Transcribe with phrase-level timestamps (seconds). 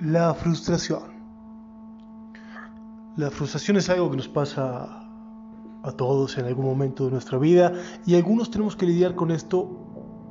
[0.00, 1.12] La frustración.
[3.18, 5.06] La frustración es algo que nos pasa
[5.82, 7.74] a todos en algún momento de nuestra vida
[8.06, 9.68] y algunos tenemos que lidiar con esto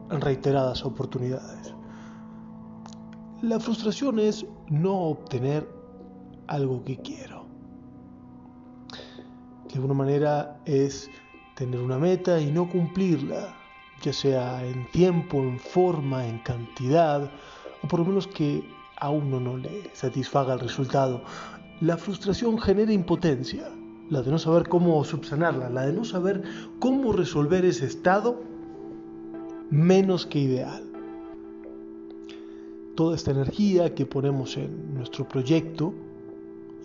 [0.10, 1.76] en reiteradas oportunidades.
[3.44, 5.70] La frustración es no obtener
[6.48, 7.46] algo que quiero.
[9.68, 11.12] De alguna manera es
[11.56, 13.56] tener una meta y no cumplirla,
[14.02, 17.30] ya sea en tiempo, en forma, en cantidad,
[17.84, 21.22] o por lo menos que a uno no le satisfaga el resultado.
[21.82, 23.70] La frustración genera impotencia,
[24.10, 26.44] la de no saber cómo subsanarla, la de no saber
[26.80, 28.42] cómo resolver ese estado
[29.70, 30.84] menos que ideal.
[32.96, 35.94] Toda esta energía que ponemos en nuestro proyecto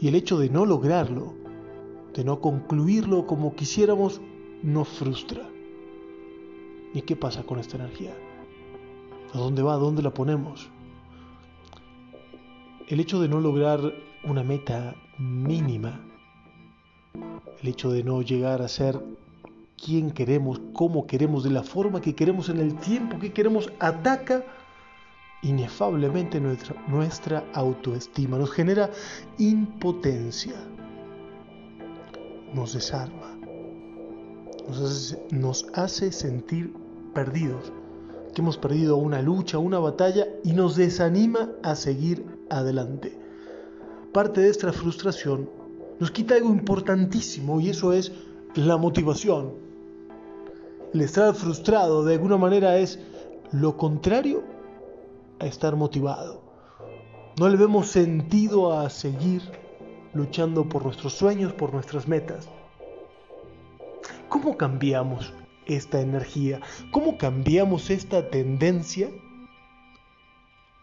[0.01, 1.35] y el hecho de no lograrlo,
[2.15, 4.21] de no concluirlo como quisiéramos,
[4.63, 5.49] nos frustra.
[6.93, 8.15] ¿Y qué pasa con esta energía?
[9.33, 9.75] ¿A dónde va?
[9.75, 10.71] ¿A dónde la ponemos?
[12.89, 13.81] El hecho de no lograr
[14.25, 16.01] una meta mínima,
[17.63, 19.01] el hecho de no llegar a ser
[19.83, 24.45] quien queremos, cómo queremos, de la forma que queremos, en el tiempo que queremos, ataca
[25.43, 28.91] inefablemente nuestra, nuestra autoestima, nos genera
[29.39, 30.55] impotencia,
[32.55, 33.37] nos desarma,
[34.69, 36.73] nos hace, nos hace sentir
[37.15, 37.73] perdidos,
[38.35, 43.19] que hemos perdido una lucha, una batalla y nos desanima a seguir adelante.
[44.13, 45.49] Parte de esta frustración
[45.99, 48.13] nos quita algo importantísimo y eso es
[48.55, 49.55] la motivación.
[50.93, 52.99] El estar frustrado de alguna manera es
[53.53, 54.43] lo contrario
[55.41, 56.43] a estar motivado.
[57.39, 59.43] No le vemos sentido a seguir
[60.13, 62.49] luchando por nuestros sueños, por nuestras metas.
[64.29, 65.33] ¿Cómo cambiamos
[65.67, 66.61] esta energía?
[66.93, 69.09] ¿Cómo cambiamos esta tendencia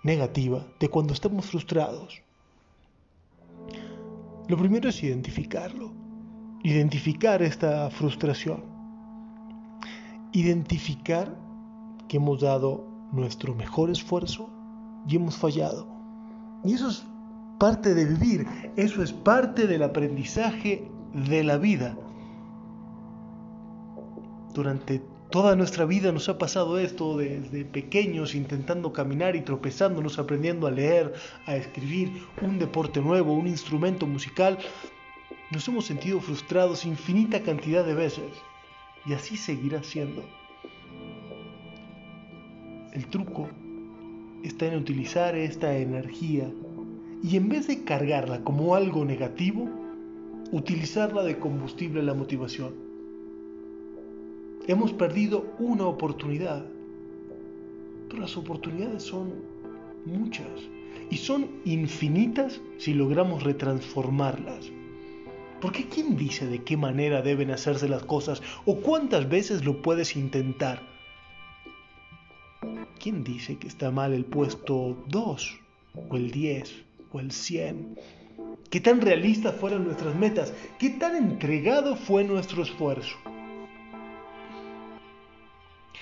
[0.04, 2.22] negativa de cuando estamos frustrados?
[4.48, 5.92] Lo primero es identificarlo,
[6.64, 8.64] identificar esta frustración,
[10.34, 11.38] identificar
[12.08, 14.50] que hemos dado nuestro mejor esfuerzo
[15.08, 15.88] y hemos fallado.
[16.64, 17.06] Y eso es
[17.59, 21.96] parte de vivir, eso es parte del aprendizaje de la vida.
[24.54, 30.68] Durante Toda nuestra vida nos ha pasado esto desde pequeños, intentando caminar y tropezándonos, aprendiendo
[30.68, 31.14] a leer,
[31.46, 32.12] a escribir,
[32.42, 34.58] un deporte nuevo, un instrumento musical.
[35.50, 38.30] Nos hemos sentido frustrados infinita cantidad de veces
[39.06, 40.22] y así seguirá siendo.
[42.92, 43.48] El truco
[44.44, 46.52] está en utilizar esta energía
[47.24, 49.69] y en vez de cargarla como algo negativo,
[50.52, 52.91] utilizarla de combustible a la motivación.
[54.68, 56.64] Hemos perdido una oportunidad,
[58.08, 59.34] pero las oportunidades son
[60.06, 60.48] muchas
[61.10, 64.72] y son infinitas si logramos retransformarlas.
[65.62, 70.16] Porque ¿quién dice de qué manera deben hacerse las cosas o cuántas veces lo puedes
[70.16, 70.82] intentar?
[73.00, 75.60] ¿Quién dice que está mal el puesto 2
[76.10, 76.84] o el 10
[77.14, 77.98] o el 100?
[78.70, 80.54] ¿Qué tan realistas fueron nuestras metas?
[80.78, 83.18] ¿Qué tan entregado fue nuestro esfuerzo?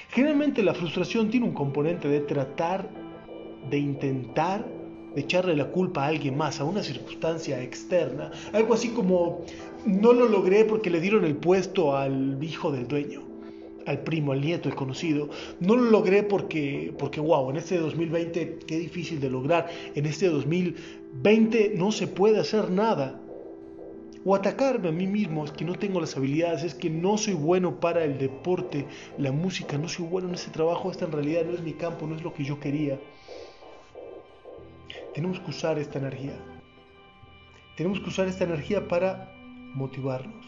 [0.10, 2.90] Generalmente la frustración tiene un componente de tratar,
[3.70, 4.66] de intentar,
[5.14, 8.32] de echarle la culpa a alguien más, a una circunstancia externa.
[8.54, 9.46] Algo así como,
[9.86, 13.22] no lo logré porque le dieron el puesto al hijo del dueño,
[13.86, 15.30] al primo, al nieto, el conocido.
[15.60, 19.70] No lo logré porque, porque, wow, en este 2020 qué difícil de lograr.
[19.94, 23.22] En este 2020 no se puede hacer nada
[24.26, 27.34] o atacarme a mí mismo, es que no tengo las habilidades, es que no soy
[27.34, 28.86] bueno para el deporte,
[29.18, 32.06] la música, no soy bueno en ese trabajo, esta en realidad no es mi campo,
[32.06, 33.00] no es lo que yo quería.
[35.14, 36.38] Tenemos que usar esta energía.
[37.78, 39.32] Tenemos que usar esta energía para
[39.74, 40.46] motivarnos.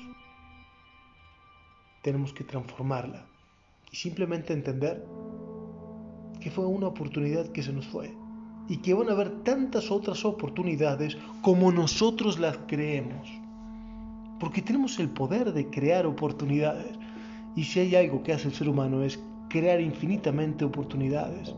[2.02, 3.26] Tenemos que transformarla
[3.92, 5.06] y simplemente entender
[6.42, 8.13] que fue una oportunidad que se nos fue
[8.68, 13.41] y que van a haber tantas otras oportunidades como nosotros las creemos
[14.42, 16.98] porque tenemos el poder de crear oportunidades.
[17.56, 21.54] Y si hay algo que hace el ser humano es crear infinitamente oportunidades.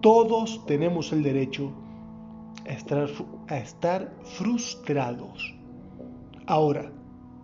[0.00, 1.70] Todos tenemos el derecho
[2.66, 3.06] a estar,
[3.48, 5.54] a estar frustrados.
[6.46, 6.90] Ahora,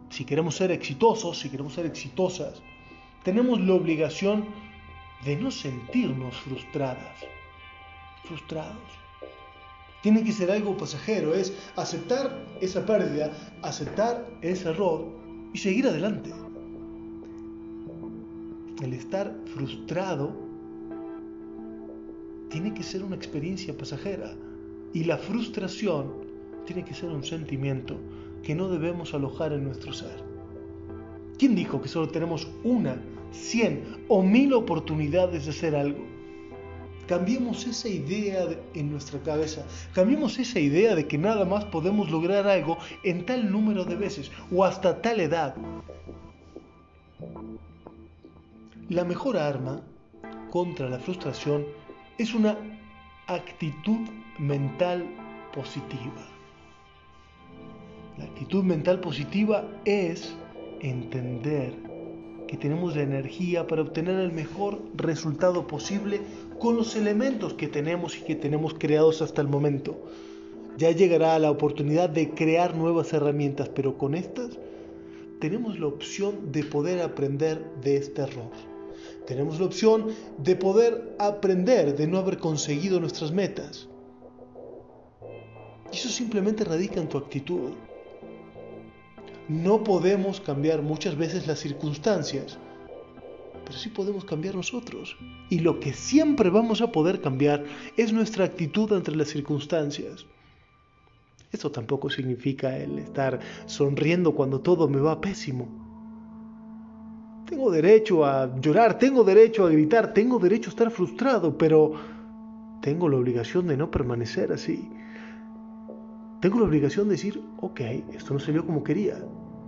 [0.08, 2.62] si queremos ser exitosos, si queremos ser exitosas,
[3.22, 4.46] tenemos la obligación
[5.26, 7.18] de no sentirnos frustradas,
[8.24, 9.05] frustrados
[10.06, 12.30] tiene que ser algo pasajero, es aceptar
[12.60, 13.32] esa pérdida,
[13.62, 15.04] aceptar ese error
[15.52, 16.30] y seguir adelante.
[18.84, 20.32] El estar frustrado
[22.50, 24.32] tiene que ser una experiencia pasajera
[24.92, 26.12] Y la frustración
[26.66, 27.96] tiene que ser un sentimiento
[28.44, 30.22] que no debemos alojar en nuestro ser.
[31.36, 36.15] ¿Quién dijo que solo tenemos una, cien o mil oportunidades de hacer algo?
[37.06, 39.64] Cambiemos esa idea en nuestra cabeza,
[39.94, 44.32] cambiemos esa idea de que nada más podemos lograr algo en tal número de veces
[44.52, 45.54] o hasta tal edad.
[48.88, 49.82] La mejor arma
[50.50, 51.64] contra la frustración
[52.18, 52.56] es una
[53.26, 54.08] actitud
[54.38, 55.06] mental
[55.54, 56.26] positiva.
[58.18, 60.34] La actitud mental positiva es
[60.80, 61.74] entender
[62.46, 66.20] que tenemos la energía para obtener el mejor resultado posible
[66.58, 69.98] con los elementos que tenemos y que tenemos creados hasta el momento.
[70.78, 74.58] Ya llegará la oportunidad de crear nuevas herramientas, pero con estas
[75.40, 78.50] tenemos la opción de poder aprender de este error.
[79.26, 80.06] Tenemos la opción
[80.38, 83.88] de poder aprender de no haber conseguido nuestras metas.
[85.92, 87.72] Y eso simplemente radica en tu actitud.
[89.48, 92.58] No podemos cambiar muchas veces las circunstancias,
[93.64, 95.16] pero sí podemos cambiar nosotros.
[95.50, 97.64] Y lo que siempre vamos a poder cambiar
[97.96, 100.26] es nuestra actitud ante las circunstancias.
[101.52, 105.68] Esto tampoco significa el estar sonriendo cuando todo me va pésimo.
[107.48, 111.92] Tengo derecho a llorar, tengo derecho a gritar, tengo derecho a estar frustrado, pero
[112.82, 114.90] tengo la obligación de no permanecer así.
[116.46, 117.80] Tengo la obligación de decir, ok,
[118.14, 119.18] esto no salió como quería.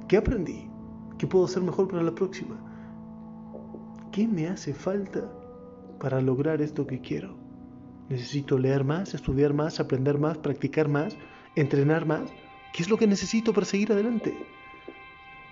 [0.07, 0.71] ¿Qué aprendí?
[1.19, 2.55] ¿Qué puedo hacer mejor para la próxima?
[4.13, 5.29] ¿Qué me hace falta
[5.99, 7.37] para lograr esto que quiero?
[8.09, 11.17] Necesito leer más, estudiar más, aprender más, practicar más,
[11.57, 12.31] entrenar más.
[12.73, 14.39] ¿Qué es lo que necesito para seguir adelante?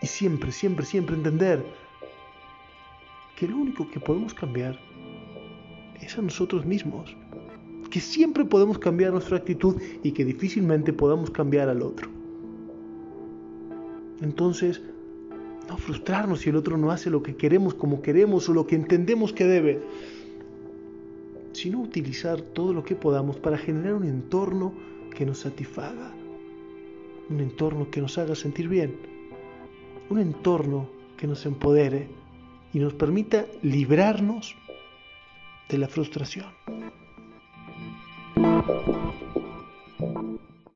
[0.02, 1.67] Y siempre, siempre, siempre entender
[3.34, 4.78] que lo único que podemos cambiar
[6.00, 7.17] es a nosotros mismos
[7.88, 12.09] que siempre podemos cambiar nuestra actitud y que difícilmente podamos cambiar al otro.
[14.23, 14.83] Entonces,
[15.69, 18.77] no frustrarnos si el otro no hace lo que queremos como queremos o lo que
[18.77, 19.83] entendemos que debe,
[21.53, 24.73] sino utilizar todo lo que podamos para generar un entorno
[25.15, 26.12] que nos satisfaga,
[27.31, 28.97] un entorno que nos haga sentir bien,
[30.11, 32.09] un entorno que nos empodere
[32.73, 34.55] y nos permita librarnos
[35.69, 36.47] de la frustración.